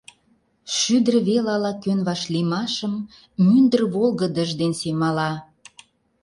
[0.75, 2.93] Шӱдыр вел ала-кӧн вашлиймашым
[3.45, 5.31] Мӱндыр волгыдыж ден семала.